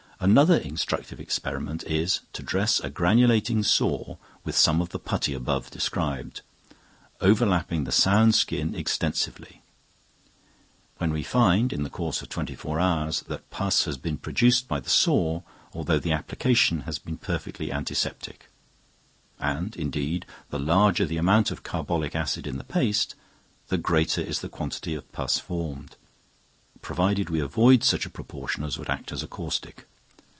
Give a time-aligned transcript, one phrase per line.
[0.23, 5.71] Another instructive experiment is, to dress a granulating sore with some of the putty above
[5.71, 6.41] described,
[7.21, 9.63] overlapping the sound skin extensively;
[10.99, 14.67] when we find, in the course of twenty four hours, that pus has been produced
[14.67, 15.43] by the sore,
[15.73, 18.47] although the application has been perfectly antiseptic;
[19.39, 23.15] and, indeed, the larger the amount of carbolic acid in the paste,
[23.69, 25.95] the greater is the quantity of pus formed,
[26.83, 29.87] provided we avoid such a proportion as would act as a caustic.